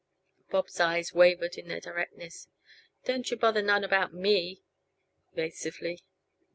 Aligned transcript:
Bob's 0.49 0.79
eyes 0.79 1.13
wavered 1.13 1.59
in 1.59 1.67
their 1.67 1.79
directness. 1.79 2.47
"Don't 3.05 3.29
yuh 3.29 3.37
bother 3.37 3.61
none 3.61 3.83
about 3.83 4.15
me," 4.15 4.63
evasively. 5.33 6.01